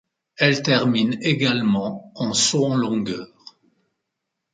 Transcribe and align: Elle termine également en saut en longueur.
Elle 0.37 0.63
termine 0.63 1.19
également 1.21 2.11
en 2.15 2.33
saut 2.33 2.65
en 2.65 2.73
longueur. 2.75 3.27